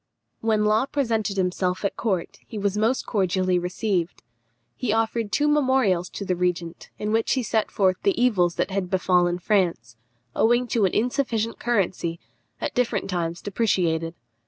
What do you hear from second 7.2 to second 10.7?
he set forth the evils that had befallen France, owing